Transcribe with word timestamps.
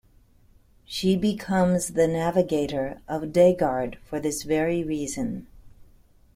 She 0.83 1.15
becomes 1.15 1.89
the 1.89 2.07
navigator 2.07 3.01
of 3.07 3.31
Dai-Guard 3.31 3.99
for 4.03 4.19
this 4.19 4.41
very 4.41 4.83
reason. 4.83 5.45